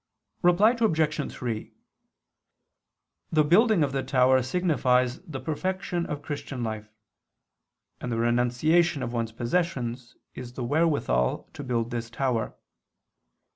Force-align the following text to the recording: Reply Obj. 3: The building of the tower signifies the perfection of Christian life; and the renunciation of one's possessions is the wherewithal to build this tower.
Reply 0.41 0.71
Obj. 0.79 1.31
3: 1.31 1.73
The 3.31 3.43
building 3.43 3.83
of 3.83 3.91
the 3.91 4.01
tower 4.01 4.41
signifies 4.41 5.21
the 5.21 5.39
perfection 5.39 6.07
of 6.07 6.23
Christian 6.23 6.63
life; 6.63 6.89
and 7.99 8.11
the 8.11 8.17
renunciation 8.17 9.03
of 9.03 9.13
one's 9.13 9.31
possessions 9.31 10.15
is 10.33 10.53
the 10.53 10.63
wherewithal 10.63 11.49
to 11.53 11.63
build 11.63 11.91
this 11.91 12.09
tower. 12.09 12.55